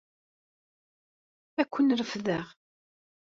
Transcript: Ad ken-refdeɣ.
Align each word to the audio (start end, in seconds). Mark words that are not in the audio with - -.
Ad 1.61 1.67
ken-refdeɣ. 1.67 2.45